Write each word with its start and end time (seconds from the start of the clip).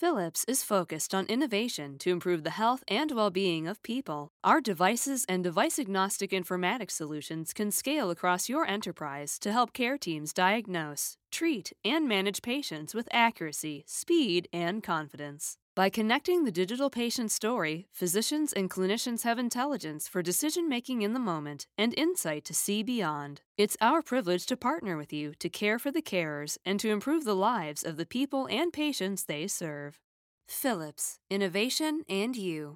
Philips 0.00 0.46
is 0.48 0.62
focused 0.64 1.14
on 1.14 1.26
innovation 1.26 1.98
to 1.98 2.10
improve 2.10 2.42
the 2.42 2.56
health 2.62 2.82
and 2.88 3.12
well 3.12 3.28
being 3.28 3.68
of 3.68 3.82
people. 3.82 4.30
Our 4.42 4.62
devices 4.62 5.26
and 5.28 5.44
device 5.44 5.78
agnostic 5.78 6.30
informatics 6.30 6.92
solutions 6.92 7.52
can 7.52 7.70
scale 7.70 8.08
across 8.08 8.48
your 8.48 8.64
enterprise 8.64 9.38
to 9.40 9.52
help 9.52 9.74
care 9.74 9.98
teams 9.98 10.32
diagnose, 10.32 11.18
treat, 11.30 11.74
and 11.84 12.08
manage 12.08 12.40
patients 12.40 12.94
with 12.94 13.10
accuracy, 13.12 13.84
speed, 13.86 14.48
and 14.54 14.82
confidence. 14.82 15.58
By 15.76 15.88
connecting 15.88 16.42
the 16.44 16.50
digital 16.50 16.90
patient 16.90 17.30
story, 17.30 17.86
physicians 17.92 18.52
and 18.52 18.68
clinicians 18.68 19.22
have 19.22 19.38
intelligence 19.38 20.08
for 20.08 20.20
decision 20.20 20.68
making 20.68 21.02
in 21.02 21.12
the 21.12 21.20
moment 21.20 21.68
and 21.78 21.94
insight 21.96 22.44
to 22.46 22.54
see 22.54 22.82
beyond. 22.82 23.42
It's 23.56 23.76
our 23.80 24.02
privilege 24.02 24.46
to 24.46 24.56
partner 24.56 24.96
with 24.96 25.12
you 25.12 25.32
to 25.38 25.48
care 25.48 25.78
for 25.78 25.92
the 25.92 26.02
carers 26.02 26.58
and 26.64 26.80
to 26.80 26.90
improve 26.90 27.24
the 27.24 27.36
lives 27.36 27.84
of 27.84 27.96
the 27.98 28.04
people 28.04 28.48
and 28.50 28.72
patients 28.72 29.22
they 29.22 29.46
serve. 29.46 30.00
Philips, 30.48 31.20
Innovation 31.30 32.02
and 32.08 32.34
You. 32.34 32.74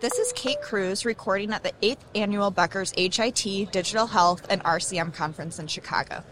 This 0.00 0.18
is 0.18 0.32
Kate 0.32 0.60
Cruz 0.60 1.04
recording 1.04 1.52
at 1.52 1.62
the 1.62 1.72
8th 1.82 2.02
Annual 2.16 2.50
Becker's 2.50 2.92
HIT 2.96 3.70
Digital 3.70 4.08
Health 4.08 4.44
and 4.50 4.60
RCM 4.64 5.14
Conference 5.14 5.60
in 5.60 5.68
Chicago. 5.68 6.24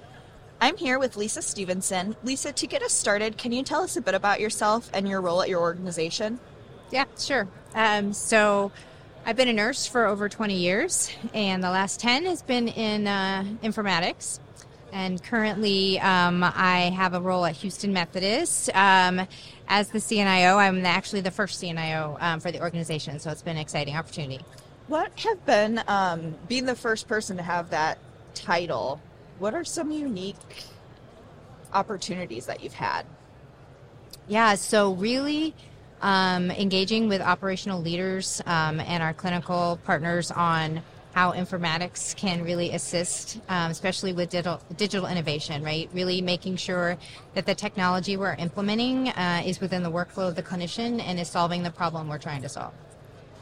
I'm 0.62 0.76
here 0.76 0.98
with 0.98 1.16
Lisa 1.16 1.40
Stephenson. 1.40 2.14
Lisa, 2.22 2.52
to 2.52 2.66
get 2.66 2.82
us 2.82 2.92
started, 2.92 3.38
can 3.38 3.50
you 3.50 3.62
tell 3.62 3.82
us 3.82 3.96
a 3.96 4.02
bit 4.02 4.14
about 4.14 4.40
yourself 4.40 4.90
and 4.92 5.08
your 5.08 5.22
role 5.22 5.40
at 5.40 5.48
your 5.48 5.60
organization? 5.60 6.38
Yeah, 6.90 7.06
sure. 7.18 7.48
Um, 7.74 8.12
so, 8.12 8.70
I've 9.24 9.36
been 9.36 9.48
a 9.48 9.54
nurse 9.54 9.86
for 9.86 10.06
over 10.06 10.28
20 10.28 10.54
years, 10.54 11.10
and 11.32 11.62
the 11.62 11.70
last 11.70 12.00
10 12.00 12.24
has 12.24 12.42
been 12.42 12.68
in 12.68 13.06
uh, 13.06 13.44
informatics. 13.62 14.38
And 14.92 15.22
currently, 15.22 15.98
um, 16.00 16.42
I 16.42 16.92
have 16.94 17.14
a 17.14 17.20
role 17.20 17.46
at 17.46 17.56
Houston 17.56 17.92
Methodist 17.92 18.68
um, 18.74 19.26
as 19.68 19.88
the 19.88 19.98
CNIO. 19.98 20.56
I'm 20.56 20.84
actually 20.84 21.20
the 21.20 21.30
first 21.30 21.62
CNIO 21.62 22.20
um, 22.20 22.40
for 22.40 22.50
the 22.50 22.60
organization, 22.60 23.18
so 23.18 23.30
it's 23.30 23.42
been 23.42 23.56
an 23.56 23.62
exciting 23.62 23.96
opportunity. 23.96 24.44
What 24.88 25.12
have 25.20 25.46
been 25.46 25.82
um, 25.86 26.34
being 26.48 26.66
the 26.66 26.74
first 26.74 27.06
person 27.06 27.36
to 27.36 27.42
have 27.42 27.70
that 27.70 27.98
title? 28.34 29.00
What 29.40 29.54
are 29.54 29.64
some 29.64 29.90
unique 29.90 30.36
opportunities 31.72 32.46
that 32.46 32.62
you've 32.62 32.74
had? 32.74 33.06
Yeah, 34.28 34.54
so 34.54 34.92
really 34.92 35.54
um, 36.02 36.50
engaging 36.50 37.08
with 37.08 37.20
operational 37.20 37.80
leaders 37.80 38.42
um, 38.46 38.80
and 38.80 39.02
our 39.02 39.14
clinical 39.14 39.80
partners 39.84 40.30
on 40.30 40.82
how 41.14 41.32
informatics 41.32 42.14
can 42.14 42.44
really 42.44 42.70
assist, 42.70 43.40
um, 43.48 43.70
especially 43.70 44.12
with 44.12 44.30
digital, 44.30 44.60
digital 44.76 45.06
innovation, 45.06 45.64
right? 45.64 45.90
Really 45.92 46.20
making 46.20 46.56
sure 46.56 46.96
that 47.34 47.46
the 47.46 47.54
technology 47.54 48.16
we're 48.16 48.34
implementing 48.34 49.08
uh, 49.08 49.42
is 49.44 49.60
within 49.60 49.82
the 49.82 49.90
workflow 49.90 50.28
of 50.28 50.36
the 50.36 50.42
clinician 50.42 51.02
and 51.02 51.18
is 51.18 51.28
solving 51.28 51.64
the 51.64 51.70
problem 51.70 52.08
we're 52.08 52.18
trying 52.18 52.42
to 52.42 52.48
solve. 52.48 52.72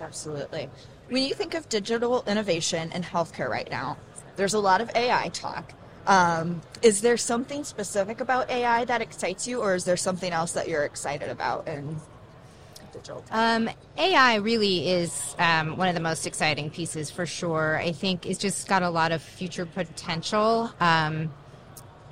Absolutely. 0.01 0.71
When 1.09 1.25
you 1.25 1.35
think 1.35 1.55
of 1.55 1.69
digital 1.69 2.25
innovation 2.27 2.93
in 2.93 3.03
healthcare 3.03 3.49
right 3.49 3.69
now, 3.71 3.99
there's 4.37 4.55
a 4.55 4.61
lot 4.61 4.81
of 4.81 4.91
AI 4.95 5.29
talk. 5.31 5.75
Um, 6.09 6.63
is 6.81 7.03
there 7.03 7.19
something 7.19 7.65
specific 7.65 8.23
about 8.23 8.49
AI 8.49 8.87
that 8.87 9.03
excites 9.03 9.47
you, 9.47 9.61
or 9.61 9.75
is 9.75 9.85
there 9.85 9.97
something 9.99 10.33
else 10.33 10.53
that 10.53 10.67
you're 10.67 10.85
excited 10.85 11.29
about 11.29 11.69
in 11.69 12.01
digital? 12.95 13.23
Um, 13.31 13.69
AI 13.99 14.37
really 14.37 14.89
is 14.89 15.37
um, 15.39 15.77
one 15.77 15.87
of 15.87 15.95
the 15.95 16.01
most 16.01 16.27
exciting 16.27 16.71
pieces 16.71 17.11
for 17.11 17.27
sure. 17.27 17.77
I 17.77 17.93
think 17.93 18.25
it's 18.25 18.39
just 18.39 18.67
got 18.69 18.83
a 18.83 18.89
lot 18.89 19.13
of 19.13 19.21
future 19.21 19.67
potential, 19.67 20.73
um, 20.81 21.31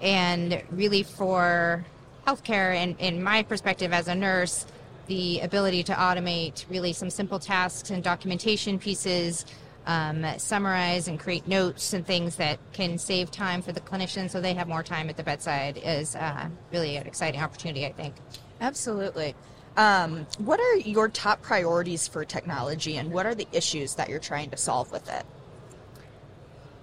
and 0.02 0.62
really 0.70 1.02
for 1.02 1.82
healthcare, 2.26 2.74
and 2.76 3.00
in 3.00 3.22
my 3.22 3.42
perspective 3.42 3.94
as 3.94 4.08
a 4.08 4.14
nurse, 4.14 4.66
the 5.06 5.40
ability 5.40 5.82
to 5.84 5.94
automate 5.94 6.66
really 6.68 6.92
some 6.92 7.08
simple 7.08 7.38
tasks 7.38 7.88
and 7.88 8.04
documentation 8.04 8.78
pieces 8.78 9.46
um, 9.86 10.26
summarize 10.38 11.08
and 11.08 11.18
create 11.18 11.46
notes 11.46 11.92
and 11.92 12.04
things 12.04 12.36
that 12.36 12.58
can 12.72 12.98
save 12.98 13.30
time 13.30 13.62
for 13.62 13.72
the 13.72 13.80
clinician 13.80 14.28
so 14.28 14.40
they 14.40 14.54
have 14.54 14.68
more 14.68 14.82
time 14.82 15.08
at 15.08 15.16
the 15.16 15.22
bedside 15.22 15.80
is 15.82 16.16
uh, 16.16 16.48
really 16.72 16.96
an 16.96 17.06
exciting 17.06 17.40
opportunity, 17.40 17.86
I 17.86 17.92
think. 17.92 18.14
Absolutely. 18.60 19.34
Um, 19.76 20.26
what 20.38 20.58
are 20.58 20.76
your 20.78 21.08
top 21.08 21.42
priorities 21.42 22.08
for 22.08 22.24
technology 22.24 22.96
and 22.96 23.12
what 23.12 23.26
are 23.26 23.34
the 23.34 23.46
issues 23.52 23.94
that 23.96 24.08
you're 24.08 24.18
trying 24.18 24.50
to 24.50 24.56
solve 24.56 24.90
with 24.90 25.08
it? 25.08 25.24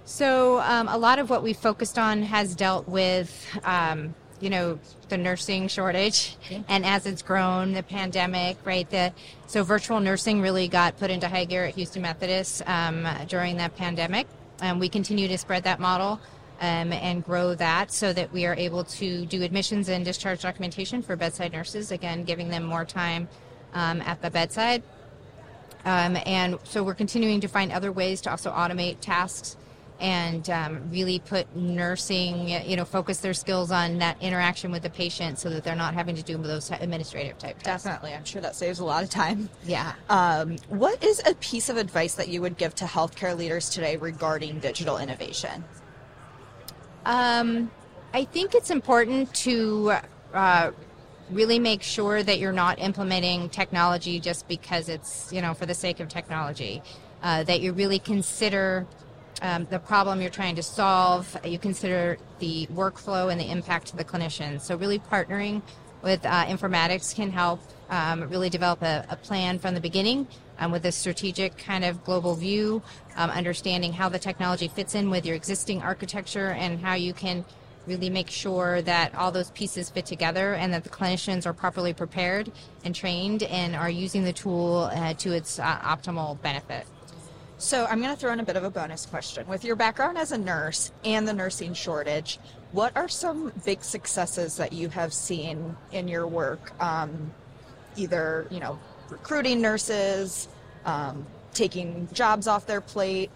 So, 0.05 0.59
um, 0.59 0.89
a 0.89 0.97
lot 0.97 1.17
of 1.17 1.29
what 1.29 1.43
we 1.43 1.53
focused 1.53 1.97
on 1.97 2.23
has 2.23 2.55
dealt 2.55 2.87
with 2.87 3.47
um, 3.63 4.13
you 4.39 4.49
know 4.49 4.79
the 5.09 5.17
nursing 5.17 5.67
shortage. 5.67 6.37
And 6.67 6.85
as 6.85 7.05
it's 7.05 7.21
grown 7.21 7.73
the 7.73 7.83
pandemic 7.83 8.57
right 8.65 8.89
the 8.89 9.13
so 9.47 9.63
virtual 9.63 9.99
nursing 9.99 10.41
really 10.41 10.67
got 10.67 10.97
put 10.97 11.09
into 11.09 11.27
high 11.27 11.45
gear 11.45 11.65
at 11.65 11.75
houston 11.75 12.01
methodist 12.01 12.61
um, 12.67 13.07
during 13.27 13.57
that 13.57 13.75
pandemic. 13.75 14.27
And 14.61 14.79
we 14.79 14.89
continue 14.89 15.27
to 15.27 15.37
spread 15.37 15.63
that 15.63 15.79
model 15.79 16.19
um, 16.61 16.93
and 16.93 17.23
grow 17.23 17.55
that 17.55 17.91
so 17.91 18.13
that 18.13 18.31
we 18.31 18.45
are 18.45 18.55
able 18.55 18.83
to 18.85 19.25
do 19.25 19.43
admissions 19.43 19.89
and 19.89 20.05
discharge 20.05 20.41
documentation 20.41 21.01
for 21.01 21.15
bedside 21.15 21.51
nurses 21.51 21.91
again 21.91 22.23
giving 22.23 22.49
them 22.49 22.63
more 22.63 22.85
time 22.85 23.27
um, 23.73 24.01
at 24.01 24.21
the 24.21 24.29
bedside. 24.29 24.83
Um, 25.85 26.17
and 26.25 26.57
so 26.63 26.81
we're 26.83 26.93
continuing 26.93 27.41
to 27.41 27.47
find 27.47 27.71
other 27.71 27.91
ways 27.91 28.21
to 28.21 28.31
also 28.31 28.51
automate 28.51 28.99
tasks 29.01 29.57
and 29.99 30.49
um, 30.49 30.81
really 30.91 31.19
put 31.19 31.55
nursing, 31.55 32.49
you 32.49 32.75
know, 32.75 32.85
focus 32.85 33.19
their 33.19 33.33
skills 33.33 33.71
on 33.71 33.99
that 33.99 34.21
interaction 34.21 34.71
with 34.71 34.83
the 34.83 34.89
patient 34.89 35.39
so 35.39 35.49
that 35.49 35.63
they're 35.63 35.75
not 35.75 35.93
having 35.93 36.15
to 36.15 36.23
do 36.23 36.37
those 36.37 36.71
administrative 36.71 37.37
type 37.37 37.59
tasks. 37.59 37.83
Definitely. 37.83 38.13
I'm 38.13 38.25
sure 38.25 38.41
that 38.41 38.55
saves 38.55 38.79
a 38.79 38.85
lot 38.85 39.03
of 39.03 39.09
time. 39.09 39.49
Yeah. 39.65 39.93
Um, 40.09 40.57
what 40.69 41.03
is 41.03 41.21
a 41.25 41.35
piece 41.35 41.69
of 41.69 41.77
advice 41.77 42.15
that 42.15 42.27
you 42.27 42.41
would 42.41 42.57
give 42.57 42.75
to 42.75 42.85
healthcare 42.85 43.37
leaders 43.37 43.69
today 43.69 43.95
regarding 43.95 44.59
digital 44.59 44.97
innovation? 44.97 45.63
Um, 47.05 47.71
I 48.13 48.25
think 48.25 48.55
it's 48.55 48.71
important 48.71 49.33
to 49.35 49.93
uh, 50.33 50.71
really 51.29 51.59
make 51.59 51.81
sure 51.81 52.23
that 52.23 52.39
you're 52.39 52.51
not 52.51 52.79
implementing 52.79 53.49
technology 53.49 54.19
just 54.19 54.47
because 54.47 54.89
it's, 54.89 55.31
you 55.31 55.41
know, 55.41 55.53
for 55.53 55.65
the 55.65 55.73
sake 55.73 55.99
of 55.99 56.09
technology. 56.09 56.81
Uh, 57.21 57.41
that 57.41 57.61
you 57.61 57.71
really 57.71 57.99
consider 57.99 58.85
um, 59.43 59.67
the 59.69 59.77
problem 59.77 60.21
you're 60.21 60.31
trying 60.31 60.55
to 60.55 60.63
solve. 60.63 61.37
You 61.43 61.59
consider 61.59 62.17
the 62.39 62.65
workflow 62.67 63.31
and 63.31 63.39
the 63.39 63.51
impact 63.51 63.87
to 63.87 63.97
the 63.97 64.05
clinician. 64.05 64.59
So, 64.59 64.75
really 64.75 64.99
partnering 64.99 65.61
with 66.01 66.25
uh, 66.25 66.45
informatics 66.45 67.13
can 67.13 67.29
help 67.29 67.61
um, 67.89 68.21
really 68.29 68.49
develop 68.49 68.81
a, 68.81 69.05
a, 69.09 69.15
plan 69.15 69.59
from 69.59 69.73
the 69.73 69.79
beginning 69.79 70.27
um, 70.59 70.71
with 70.71 70.85
a 70.85 70.91
strategic 70.91 71.57
kind 71.57 71.85
of 71.85 72.03
global 72.03 72.35
view, 72.35 72.81
um, 73.15 73.29
understanding 73.29 73.93
how 73.93 74.09
the 74.09 74.19
technology 74.19 74.67
fits 74.67 74.95
in 74.95 75.09
with 75.09 75.25
your 75.25 75.35
existing 75.35 75.81
architecture 75.81 76.49
and 76.49 76.79
how 76.79 76.93
you 76.93 77.13
can 77.13 77.45
really 77.85 78.09
make 78.09 78.29
sure 78.29 78.81
that 78.81 79.13
all 79.15 79.31
those 79.31 79.51
pieces 79.51 79.89
fit 79.89 80.05
together 80.05 80.53
and 80.55 80.73
that 80.73 80.83
the 80.83 80.89
clinicians 80.89 81.45
are 81.45 81.53
properly 81.53 81.93
prepared 81.93 82.51
and 82.85 82.95
trained 82.95 83.43
and 83.43 83.75
are 83.75 83.89
using 83.89 84.23
the 84.23 84.33
tool 84.33 84.89
uh, 84.93 85.13
to 85.13 85.31
its 85.33 85.59
uh, 85.59 85.77
optimal 85.79 86.41
benefit. 86.41 86.85
So 87.63 87.85
I'm 87.85 88.01
going 88.01 88.13
to 88.13 88.19
throw 88.19 88.33
in 88.33 88.41
a 88.41 88.43
bit 88.43 88.57
of 88.57 88.65
a 88.65 88.69
bonus 88.69 89.05
question. 89.05 89.47
With 89.47 89.63
your 89.63 89.77
background 89.77 90.17
as 90.17 90.33
a 90.33 90.37
nurse 90.37 90.91
and 91.05 91.25
the 91.25 91.31
nursing 91.31 91.73
shortage, 91.73 92.37
what 92.73 92.91
are 92.97 93.07
some 93.07 93.53
big 93.63 93.85
successes 93.85 94.57
that 94.57 94.73
you 94.73 94.89
have 94.89 95.13
seen 95.13 95.77
in 95.93 96.09
your 96.09 96.27
work? 96.27 96.73
Um, 96.83 97.31
either 97.95 98.47
you 98.51 98.59
know, 98.59 98.77
recruiting 99.09 99.61
nurses, 99.61 100.49
um, 100.83 101.25
taking 101.53 102.09
jobs 102.11 102.47
off 102.47 102.65
their 102.65 102.81
plate, 102.81 103.31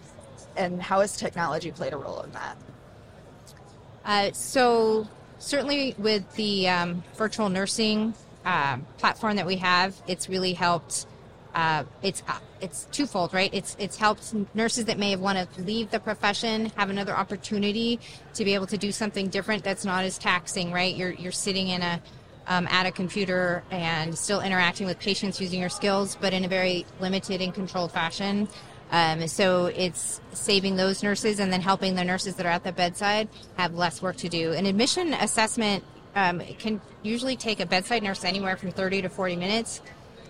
and 0.58 0.82
how 0.82 1.00
has 1.00 1.16
technology 1.16 1.70
played 1.70 1.94
a 1.94 1.96
role 1.96 2.20
in 2.20 2.30
that? 2.32 2.58
Uh, 4.04 4.32
so 4.32 5.08
certainly 5.38 5.94
with 5.96 6.30
the 6.34 6.68
um, 6.68 7.02
virtual 7.16 7.48
nursing 7.48 8.12
uh, 8.44 8.76
platform 8.98 9.36
that 9.36 9.46
we 9.46 9.56
have, 9.56 9.96
it's 10.06 10.28
really 10.28 10.52
helped 10.52 11.06
uh, 11.54 11.84
it's 12.02 12.22
uh, 12.28 12.38
it's 12.60 12.86
twofold, 12.92 13.32
right? 13.34 13.50
It's 13.52 13.76
it's 13.78 13.96
helped 13.96 14.34
nurses 14.54 14.84
that 14.86 14.98
may 14.98 15.10
have 15.12 15.20
wanted 15.20 15.52
to 15.54 15.62
leave 15.62 15.90
the 15.90 16.00
profession 16.00 16.66
have 16.76 16.90
another 16.90 17.16
opportunity 17.16 18.00
to 18.34 18.44
be 18.44 18.54
able 18.54 18.66
to 18.66 18.78
do 18.78 18.92
something 18.92 19.28
different 19.28 19.64
that's 19.64 19.84
not 19.84 20.04
as 20.04 20.18
taxing, 20.18 20.72
right? 20.72 20.94
You're 20.94 21.12
you're 21.12 21.32
sitting 21.32 21.68
in 21.68 21.82
a 21.82 22.02
um, 22.48 22.66
at 22.68 22.86
a 22.86 22.90
computer 22.90 23.62
and 23.70 24.16
still 24.16 24.40
interacting 24.40 24.86
with 24.86 24.98
patients 24.98 25.40
using 25.40 25.60
your 25.60 25.68
skills, 25.68 26.16
but 26.20 26.32
in 26.32 26.44
a 26.44 26.48
very 26.48 26.86
limited 27.00 27.40
and 27.40 27.54
controlled 27.54 27.92
fashion. 27.92 28.48
Um, 28.90 29.28
so 29.28 29.66
it's 29.66 30.20
saving 30.32 30.76
those 30.76 31.02
nurses 31.02 31.40
and 31.40 31.52
then 31.52 31.60
helping 31.60 31.94
the 31.94 32.04
nurses 32.04 32.36
that 32.36 32.46
are 32.46 32.52
at 32.52 32.64
the 32.64 32.72
bedside 32.72 33.28
have 33.58 33.74
less 33.74 34.00
work 34.00 34.16
to 34.16 34.30
do. 34.30 34.52
An 34.52 34.64
admission 34.64 35.12
assessment 35.14 35.84
um, 36.14 36.40
can 36.58 36.80
usually 37.02 37.36
take 37.36 37.60
a 37.60 37.66
bedside 37.66 38.02
nurse 38.02 38.24
anywhere 38.24 38.56
from 38.56 38.70
30 38.70 39.02
to 39.02 39.08
40 39.08 39.36
minutes. 39.36 39.82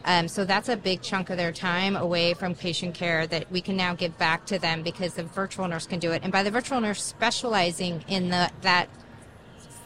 Um, 0.04 0.28
so 0.28 0.44
that's 0.44 0.68
a 0.68 0.76
big 0.76 1.02
chunk 1.02 1.30
of 1.30 1.36
their 1.36 1.52
time 1.52 1.96
away 1.96 2.34
from 2.34 2.54
patient 2.54 2.94
care 2.94 3.26
that 3.26 3.50
we 3.50 3.60
can 3.60 3.76
now 3.76 3.94
give 3.94 4.16
back 4.18 4.46
to 4.46 4.58
them 4.58 4.82
because 4.82 5.14
the 5.14 5.24
virtual 5.24 5.68
nurse 5.68 5.86
can 5.86 5.98
do 5.98 6.12
it. 6.12 6.22
And 6.22 6.32
by 6.32 6.42
the 6.42 6.50
virtual 6.50 6.80
nurse 6.80 7.02
specializing 7.02 8.04
in 8.08 8.30
the 8.30 8.50
that 8.62 8.88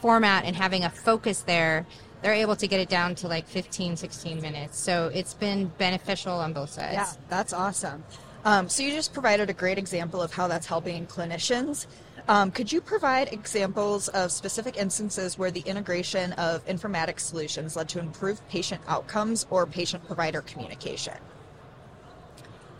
format 0.01 0.45
and 0.45 0.55
having 0.55 0.83
a 0.83 0.89
focus 0.89 1.41
there, 1.41 1.85
they're 2.21 2.33
able 2.33 2.55
to 2.55 2.67
get 2.67 2.79
it 2.79 2.89
down 2.89 3.15
to 3.15 3.27
like 3.27 3.47
15, 3.47 3.97
16 3.97 4.41
minutes. 4.41 4.79
So 4.79 5.11
it's 5.13 5.33
been 5.33 5.67
beneficial 5.77 6.33
on 6.33 6.53
both 6.53 6.71
sides. 6.71 6.93
Yeah, 6.93 7.11
that's 7.29 7.53
awesome. 7.53 8.03
Um, 8.45 8.67
so 8.67 8.83
you 8.83 8.91
just 8.91 9.13
provided 9.13 9.49
a 9.49 9.53
great 9.53 9.77
example 9.77 10.21
of 10.21 10.33
how 10.33 10.47
that's 10.47 10.67
helping 10.67 11.07
clinicians. 11.07 11.87
Um, 12.27 12.51
could 12.51 12.71
you 12.71 12.79
provide 12.79 13.33
examples 13.33 14.07
of 14.09 14.31
specific 14.31 14.77
instances 14.77 15.37
where 15.37 15.51
the 15.51 15.59
integration 15.61 16.31
of 16.33 16.65
informatics 16.65 17.21
solutions 17.21 17.75
led 17.75 17.89
to 17.89 17.99
improved 17.99 18.47
patient 18.47 18.81
outcomes 18.87 19.45
or 19.49 19.65
patient 19.65 20.05
provider 20.05 20.41
communication? 20.41 21.17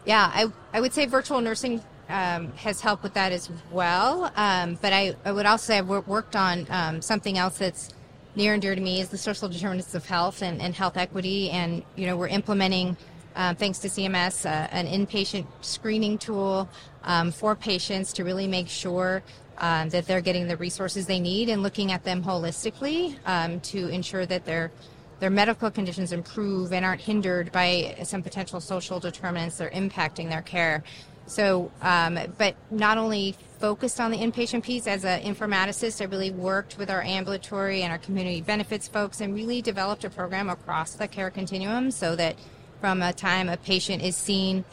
Yeah, 0.05 0.31
I, 0.33 0.47
I 0.73 0.81
would 0.81 0.93
say 0.93 1.05
virtual 1.05 1.41
nursing 1.41 1.81
um, 2.09 2.51
has 2.53 2.79
helped 2.81 3.03
with 3.03 3.13
that 3.15 3.31
as 3.31 3.49
well. 3.71 4.31
Um, 4.35 4.77
but 4.81 4.93
I, 4.93 5.15
I 5.25 5.31
would 5.31 5.45
also 5.45 5.65
say 5.67 5.77
I've 5.77 5.87
worked 5.87 6.35
on 6.35 6.65
um, 6.69 7.01
something 7.01 7.37
else 7.37 7.57
that's 7.57 7.89
near 8.35 8.53
and 8.53 8.61
dear 8.61 8.75
to 8.75 8.81
me 8.81 9.01
is 9.01 9.09
the 9.09 9.17
social 9.17 9.47
determinants 9.49 9.93
of 9.93 10.05
health 10.05 10.41
and, 10.41 10.61
and 10.61 10.73
health 10.73 10.97
equity. 10.97 11.49
And, 11.51 11.83
you 11.95 12.05
know, 12.05 12.17
we're 12.17 12.27
implementing, 12.27 12.97
uh, 13.35 13.53
thanks 13.53 13.79
to 13.79 13.87
CMS, 13.87 14.45
uh, 14.45 14.67
an 14.71 14.87
inpatient 14.87 15.45
screening 15.61 16.17
tool 16.17 16.69
um, 17.03 17.31
for 17.31 17.55
patients 17.55 18.13
to 18.13 18.23
really 18.23 18.47
make 18.47 18.67
sure 18.67 19.23
um, 19.57 19.89
that 19.89 20.07
they're 20.07 20.21
getting 20.21 20.47
the 20.47 20.57
resources 20.57 21.05
they 21.05 21.19
need 21.19 21.49
and 21.49 21.63
looking 21.63 21.91
at 21.91 22.03
them 22.03 22.23
holistically 22.23 23.15
um, 23.25 23.59
to 23.61 23.87
ensure 23.89 24.25
that 24.25 24.45
they're 24.45 24.71
their 25.19 25.29
medical 25.29 25.71
conditions 25.71 26.11
improve 26.11 26.73
and 26.73 26.83
aren't 26.83 26.99
hindered 26.99 27.49
by 27.53 27.95
some 28.03 28.21
potential 28.21 28.59
social 28.59 28.99
determinants 28.99 29.57
that 29.57 29.67
are 29.67 29.69
impacting 29.69 30.29
their 30.29 30.41
care. 30.41 30.83
So, 31.27 31.71
um, 31.81 32.19
but 32.37 32.55
not 32.69 32.97
only 32.97 33.37
focused 33.59 34.01
on 34.01 34.11
the 34.11 34.17
inpatient 34.17 34.63
piece 34.63 34.87
as 34.87 35.05
an 35.05 35.21
informaticist, 35.21 36.01
I 36.01 36.05
really 36.05 36.31
worked 36.31 36.77
with 36.77 36.89
our 36.89 37.01
ambulatory 37.01 37.83
and 37.83 37.91
our 37.93 37.97
community 37.97 38.41
benefits 38.41 38.89
folks 38.89 39.21
and 39.21 39.33
really 39.33 39.61
developed 39.61 40.03
a 40.03 40.09
program 40.09 40.49
across 40.49 40.95
the 40.95 41.07
care 41.07 41.29
continuum 41.29 41.91
so 41.91 42.17
that 42.17 42.35
from 42.83 43.01
a 43.01 43.13
time 43.13 43.47
a 43.47 43.55
patient 43.55 44.03
is 44.03 44.13
seen 44.13 44.65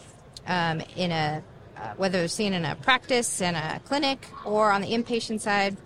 um, 0.48 0.82
in 0.96 1.12
a 1.12 1.40
uh, 1.76 1.92
whether 1.96 2.18
they're 2.18 2.26
seen 2.26 2.52
in 2.52 2.64
a 2.64 2.74
practice 2.74 3.40
in 3.40 3.54
a 3.54 3.80
clinic 3.84 4.26
or 4.44 4.72
on 4.72 4.82
the 4.82 4.88
inpatient 4.88 5.40
side 5.40 5.76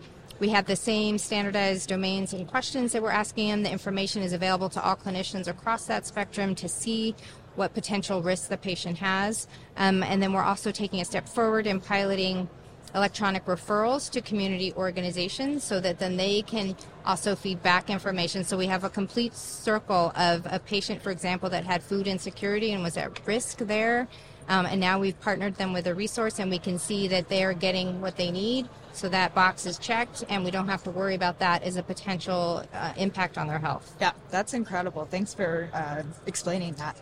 we 0.40 0.48
have 0.48 0.64
the 0.64 0.74
same 0.74 1.18
standardized 1.18 1.90
domains 1.90 2.32
and 2.32 2.48
questions 2.48 2.92
that 2.92 3.02
we're 3.02 3.10
asking 3.10 3.50
them. 3.50 3.62
The 3.62 3.70
information 3.70 4.22
is 4.22 4.32
available 4.32 4.70
to 4.70 4.82
all 4.82 4.96
clinicians 4.96 5.48
across 5.48 5.84
that 5.84 6.06
spectrum 6.06 6.54
to 6.54 6.66
see 6.66 7.14
what 7.56 7.74
potential 7.74 8.22
risks 8.22 8.46
the 8.46 8.56
patient 8.56 8.96
has. 8.96 9.46
Um, 9.76 10.02
and 10.02 10.22
then 10.22 10.32
we're 10.32 10.42
also 10.42 10.72
taking 10.72 11.02
a 11.02 11.04
step 11.04 11.28
forward 11.28 11.66
in 11.66 11.78
piloting 11.78 12.48
electronic 12.94 13.44
referrals 13.46 14.10
to 14.10 14.20
community 14.20 14.72
organizations 14.74 15.64
so 15.64 15.80
that 15.80 15.98
then 15.98 16.16
they 16.16 16.42
can 16.42 16.76
also 17.04 17.34
feed 17.34 17.62
back 17.62 17.90
information. 17.90 18.44
So 18.44 18.56
we 18.56 18.66
have 18.66 18.84
a 18.84 18.90
complete 18.90 19.34
circle 19.34 20.12
of 20.16 20.46
a 20.50 20.58
patient, 20.58 21.02
for 21.02 21.10
example, 21.10 21.50
that 21.50 21.64
had 21.64 21.82
food 21.82 22.06
insecurity 22.06 22.72
and 22.72 22.82
was 22.82 22.96
at 22.96 23.26
risk 23.26 23.58
there. 23.58 24.08
Um, 24.48 24.66
and 24.66 24.78
now 24.78 24.98
we've 24.98 25.18
partnered 25.20 25.56
them 25.56 25.72
with 25.72 25.86
a 25.86 25.94
resource 25.94 26.38
and 26.38 26.50
we 26.50 26.58
can 26.58 26.78
see 26.78 27.08
that 27.08 27.28
they 27.28 27.44
are 27.44 27.54
getting 27.54 28.00
what 28.00 28.16
they 28.16 28.30
need 28.30 28.68
so 28.92 29.08
that 29.08 29.34
box 29.34 29.66
is 29.66 29.76
checked, 29.76 30.22
and 30.28 30.44
we 30.44 30.52
don't 30.52 30.68
have 30.68 30.84
to 30.84 30.90
worry 30.90 31.16
about 31.16 31.40
that 31.40 31.64
as 31.64 31.76
a 31.76 31.82
potential 31.82 32.64
uh, 32.72 32.92
impact 32.96 33.36
on 33.36 33.48
their 33.48 33.58
health. 33.58 33.96
Yeah, 34.00 34.12
that's 34.30 34.54
incredible. 34.54 35.04
Thanks 35.04 35.34
for 35.34 35.68
uh, 35.74 36.04
explaining 36.26 36.74
that. 36.74 36.96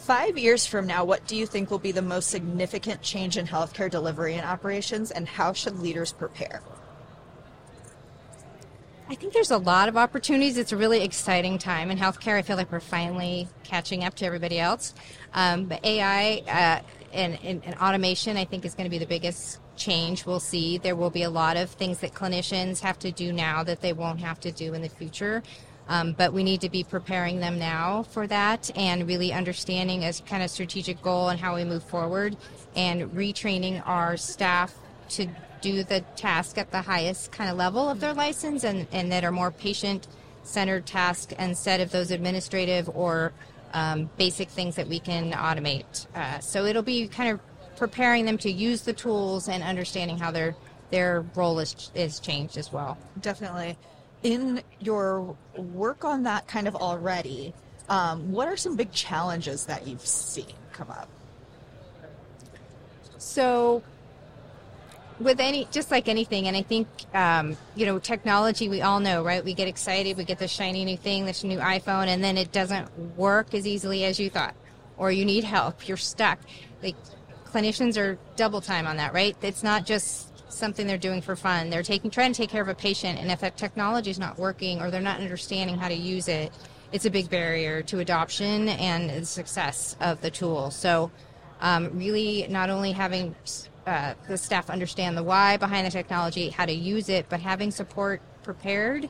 Five 0.00 0.38
years 0.38 0.64
from 0.64 0.86
now, 0.86 1.04
what 1.04 1.26
do 1.26 1.36
you 1.36 1.46
think 1.46 1.70
will 1.70 1.78
be 1.78 1.92
the 1.92 2.02
most 2.02 2.30
significant 2.30 3.02
change 3.02 3.36
in 3.36 3.46
healthcare 3.46 3.90
delivery 3.90 4.34
and 4.34 4.46
operations, 4.46 5.10
and 5.10 5.28
how 5.28 5.52
should 5.52 5.78
leaders 5.78 6.10
prepare? 6.10 6.62
I 9.10 9.14
think 9.14 9.34
there's 9.34 9.50
a 9.50 9.58
lot 9.58 9.88
of 9.88 9.98
opportunities. 9.98 10.56
It's 10.56 10.72
a 10.72 10.76
really 10.76 11.04
exciting 11.04 11.58
time 11.58 11.90
in 11.90 11.98
healthcare. 11.98 12.36
I 12.36 12.42
feel 12.42 12.56
like 12.56 12.72
we're 12.72 12.80
finally 12.80 13.46
catching 13.62 14.02
up 14.02 14.14
to 14.16 14.24
everybody 14.24 14.58
else. 14.58 14.94
Um, 15.34 15.66
but 15.66 15.84
AI 15.84 16.42
uh, 16.48 16.82
and, 17.12 17.38
and, 17.44 17.62
and 17.64 17.74
automation, 17.76 18.38
I 18.38 18.46
think, 18.46 18.64
is 18.64 18.74
going 18.74 18.86
to 18.86 18.90
be 18.90 18.98
the 18.98 19.06
biggest 19.06 19.60
change 19.76 20.24
we'll 20.24 20.40
see. 20.40 20.78
There 20.78 20.96
will 20.96 21.10
be 21.10 21.24
a 21.24 21.30
lot 21.30 21.56
of 21.56 21.70
things 21.70 21.98
that 21.98 22.14
clinicians 22.14 22.80
have 22.80 22.98
to 23.00 23.12
do 23.12 23.32
now 23.32 23.62
that 23.64 23.80
they 23.80 23.92
won't 23.92 24.20
have 24.20 24.40
to 24.40 24.52
do 24.52 24.72
in 24.74 24.82
the 24.82 24.88
future. 24.88 25.42
Um, 25.90 26.12
but 26.12 26.32
we 26.32 26.44
need 26.44 26.60
to 26.60 26.70
be 26.70 26.84
preparing 26.84 27.40
them 27.40 27.58
now 27.58 28.04
for 28.04 28.28
that 28.28 28.70
and 28.76 29.08
really 29.08 29.32
understanding 29.32 30.04
as 30.04 30.20
kind 30.20 30.40
of 30.40 30.48
strategic 30.48 31.02
goal 31.02 31.30
and 31.30 31.40
how 31.40 31.56
we 31.56 31.64
move 31.64 31.82
forward 31.82 32.36
and 32.76 33.10
retraining 33.10 33.82
our 33.86 34.16
staff 34.16 34.72
to 35.10 35.26
do 35.60 35.82
the 35.82 36.00
task 36.14 36.58
at 36.58 36.70
the 36.70 36.80
highest 36.80 37.32
kind 37.32 37.50
of 37.50 37.56
level 37.56 37.90
of 37.90 37.98
their 37.98 38.14
license 38.14 38.62
and, 38.62 38.86
and 38.92 39.10
that 39.10 39.24
are 39.24 39.32
more 39.32 39.50
patient 39.50 40.06
centered 40.44 40.86
tasks 40.86 41.34
instead 41.40 41.80
of 41.80 41.90
those 41.90 42.12
administrative 42.12 42.88
or 42.94 43.32
um, 43.72 44.08
basic 44.16 44.48
things 44.48 44.76
that 44.76 44.86
we 44.86 45.00
can 45.00 45.32
automate. 45.32 46.06
Uh, 46.14 46.38
so 46.38 46.66
it'll 46.66 46.82
be 46.82 47.08
kind 47.08 47.32
of 47.32 47.40
preparing 47.76 48.24
them 48.24 48.38
to 48.38 48.50
use 48.50 48.82
the 48.82 48.92
tools 48.92 49.48
and 49.48 49.60
understanding 49.62 50.18
how 50.18 50.30
their 50.30 50.54
their 50.90 51.24
role 51.34 51.58
is 51.58 51.90
is 51.94 52.20
changed 52.20 52.56
as 52.56 52.72
well. 52.72 52.96
Definitely. 53.20 53.76
In 54.22 54.62
your 54.80 55.36
work 55.56 56.04
on 56.04 56.24
that 56.24 56.46
kind 56.46 56.68
of 56.68 56.76
already, 56.76 57.54
um, 57.88 58.32
what 58.32 58.48
are 58.48 58.56
some 58.56 58.76
big 58.76 58.92
challenges 58.92 59.66
that 59.66 59.86
you've 59.86 60.06
seen 60.06 60.54
come 60.72 60.90
up? 60.90 61.08
So, 63.18 63.82
with 65.18 65.40
any, 65.40 65.68
just 65.70 65.90
like 65.90 66.08
anything, 66.08 66.48
and 66.48 66.56
I 66.56 66.62
think, 66.62 66.88
um, 67.14 67.56
you 67.76 67.86
know, 67.86 67.98
technology, 67.98 68.68
we 68.68 68.80
all 68.80 69.00
know, 69.00 69.22
right? 69.22 69.44
We 69.44 69.54
get 69.54 69.68
excited, 69.68 70.16
we 70.16 70.24
get 70.24 70.38
the 70.38 70.48
shiny 70.48 70.84
new 70.84 70.96
thing, 70.96 71.26
this 71.26 71.44
new 71.44 71.58
iPhone, 71.58 72.06
and 72.06 72.24
then 72.24 72.38
it 72.38 72.52
doesn't 72.52 72.88
work 73.16 73.54
as 73.54 73.66
easily 73.66 74.04
as 74.04 74.18
you 74.18 74.30
thought, 74.30 74.54
or 74.96 75.12
you 75.12 75.24
need 75.24 75.44
help, 75.44 75.86
you're 75.86 75.96
stuck. 75.98 76.38
Like, 76.82 76.96
clinicians 77.44 77.98
are 77.98 78.18
double 78.36 78.60
time 78.60 78.86
on 78.86 78.96
that, 78.96 79.12
right? 79.12 79.36
It's 79.42 79.62
not 79.62 79.84
just 79.84 80.29
something 80.52 80.86
they're 80.86 80.98
doing 80.98 81.20
for 81.20 81.36
fun. 81.36 81.70
They're 81.70 81.82
taking 81.82 82.10
trying 82.10 82.32
to 82.32 82.36
take 82.36 82.50
care 82.50 82.62
of 82.62 82.68
a 82.68 82.74
patient, 82.74 83.18
and 83.18 83.30
if 83.30 83.40
that 83.40 83.56
technology 83.56 84.10
is 84.10 84.18
not 84.18 84.38
working 84.38 84.80
or 84.80 84.90
they're 84.90 85.00
not 85.00 85.20
understanding 85.20 85.76
how 85.76 85.88
to 85.88 85.94
use 85.94 86.28
it, 86.28 86.52
it's 86.92 87.04
a 87.04 87.10
big 87.10 87.30
barrier 87.30 87.82
to 87.82 88.00
adoption 88.00 88.68
and 88.68 89.10
the 89.10 89.24
success 89.24 89.96
of 90.00 90.20
the 90.20 90.30
tool. 90.30 90.70
So, 90.70 91.10
um, 91.60 91.90
really, 91.96 92.46
not 92.48 92.70
only 92.70 92.92
having 92.92 93.34
uh, 93.86 94.14
the 94.28 94.36
staff 94.36 94.70
understand 94.70 95.16
the 95.16 95.22
why 95.22 95.56
behind 95.56 95.86
the 95.86 95.90
technology, 95.90 96.48
how 96.48 96.66
to 96.66 96.72
use 96.72 97.08
it, 97.08 97.26
but 97.28 97.40
having 97.40 97.70
support 97.70 98.20
prepared. 98.42 99.08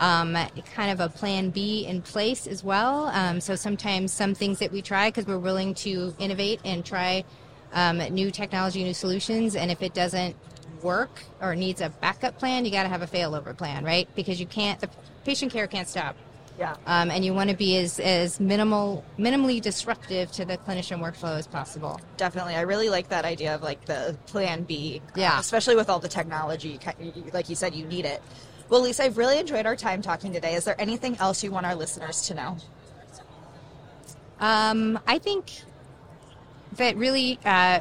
Um, 0.00 0.36
kind 0.74 0.90
of 0.90 0.98
a 0.98 1.08
plan 1.08 1.50
B 1.50 1.86
in 1.86 2.02
place 2.02 2.48
as 2.48 2.64
well. 2.64 3.06
Um, 3.08 3.40
so 3.40 3.54
sometimes 3.54 4.12
some 4.12 4.34
things 4.34 4.58
that 4.58 4.72
we 4.72 4.82
try 4.82 5.08
because 5.08 5.26
we're 5.26 5.38
willing 5.38 5.74
to 5.74 6.12
innovate 6.18 6.60
and 6.64 6.84
try 6.84 7.24
um, 7.72 7.98
new 7.98 8.30
technology, 8.30 8.82
new 8.82 8.94
solutions, 8.94 9.54
and 9.54 9.70
if 9.70 9.80
it 9.80 9.94
doesn't 9.94 10.34
work 10.82 11.22
or 11.40 11.54
needs 11.54 11.80
a 11.80 11.88
backup 11.88 12.38
plan, 12.38 12.64
you 12.64 12.70
got 12.70 12.84
to 12.84 12.88
have 12.88 13.02
a 13.02 13.06
failover 13.06 13.56
plan, 13.56 13.84
right? 13.84 14.08
Because 14.14 14.40
you 14.40 14.46
can't, 14.46 14.80
the 14.80 14.88
patient 15.24 15.52
care 15.52 15.66
can't 15.66 15.88
stop. 15.88 16.16
Yeah. 16.58 16.76
Um, 16.86 17.10
and 17.10 17.24
you 17.24 17.32
want 17.32 17.50
to 17.50 17.56
be 17.56 17.78
as, 17.78 17.98
as 17.98 18.38
minimal, 18.38 19.04
minimally 19.18 19.60
disruptive 19.60 20.30
to 20.32 20.44
the 20.44 20.58
clinician 20.58 21.00
workflow 21.00 21.38
as 21.38 21.46
possible. 21.46 22.00
Definitely. 22.16 22.54
I 22.54 22.60
really 22.60 22.90
like 22.90 23.08
that 23.08 23.24
idea 23.24 23.54
of 23.54 23.62
like 23.62 23.84
the 23.86 24.16
plan 24.26 24.64
B. 24.64 25.00
Yeah. 25.16 25.36
Uh, 25.36 25.40
especially 25.40 25.76
with 25.76 25.88
all 25.88 25.98
the 25.98 26.08
technology. 26.08 26.78
Like 27.32 27.48
you 27.48 27.56
said, 27.56 27.74
you 27.74 27.86
need 27.86 28.04
it. 28.04 28.22
Well, 28.68 28.82
Lisa, 28.82 29.04
I've 29.04 29.18
really 29.18 29.38
enjoyed 29.38 29.66
our 29.66 29.76
time 29.76 30.02
talking 30.02 30.32
today. 30.32 30.54
Is 30.54 30.64
there 30.64 30.80
anything 30.80 31.16
else 31.16 31.42
you 31.42 31.50
want 31.50 31.66
our 31.66 31.74
listeners 31.74 32.22
to 32.28 32.34
know? 32.34 32.56
Um, 34.40 34.98
I 35.06 35.18
think 35.18 35.52
that 36.76 36.96
really 36.96 37.38
uh, 37.44 37.80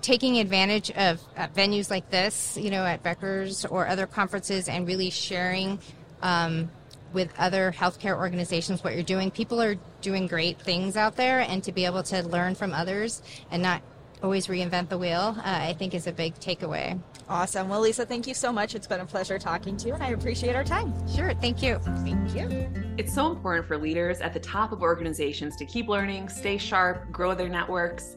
taking 0.00 0.38
advantage 0.38 0.90
of 0.92 1.20
uh, 1.36 1.48
venues 1.48 1.90
like 1.90 2.10
this, 2.10 2.56
you 2.56 2.70
know, 2.70 2.84
at 2.84 3.02
Becker's 3.02 3.64
or 3.64 3.86
other 3.86 4.06
conferences, 4.06 4.68
and 4.68 4.86
really 4.86 5.10
sharing 5.10 5.78
um, 6.22 6.70
with 7.12 7.32
other 7.38 7.72
healthcare 7.76 8.16
organizations 8.16 8.84
what 8.84 8.94
you're 8.94 9.02
doing. 9.02 9.30
People 9.30 9.60
are 9.60 9.76
doing 10.00 10.26
great 10.26 10.60
things 10.60 10.96
out 10.96 11.16
there, 11.16 11.40
and 11.40 11.62
to 11.64 11.72
be 11.72 11.84
able 11.84 12.02
to 12.04 12.22
learn 12.22 12.54
from 12.54 12.72
others 12.72 13.22
and 13.50 13.62
not 13.62 13.82
always 14.22 14.48
reinvent 14.48 14.88
the 14.88 14.98
wheel, 14.98 15.36
uh, 15.38 15.42
I 15.44 15.74
think 15.78 15.94
is 15.94 16.06
a 16.06 16.12
big 16.12 16.34
takeaway. 16.36 17.00
Awesome. 17.28 17.68
Well, 17.68 17.80
Lisa, 17.80 18.06
thank 18.06 18.26
you 18.26 18.34
so 18.34 18.52
much. 18.52 18.74
It's 18.74 18.86
been 18.86 19.00
a 19.00 19.06
pleasure 19.06 19.38
talking 19.38 19.76
to 19.76 19.88
you, 19.88 19.94
and 19.94 20.02
I 20.02 20.10
appreciate 20.10 20.56
our 20.56 20.64
time. 20.64 20.92
Sure. 21.08 21.34
Thank 21.34 21.62
you. 21.62 21.78
Thank 21.78 22.34
you. 22.34 22.68
It's 22.96 23.14
so 23.14 23.30
important 23.30 23.66
for 23.66 23.76
leaders 23.76 24.20
at 24.20 24.32
the 24.32 24.40
top 24.40 24.72
of 24.72 24.82
organizations 24.82 25.54
to 25.56 25.66
keep 25.66 25.88
learning, 25.88 26.30
stay 26.30 26.56
sharp, 26.58 27.10
grow 27.12 27.34
their 27.34 27.48
networks. 27.48 28.16